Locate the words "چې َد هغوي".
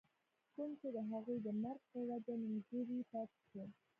0.79-1.37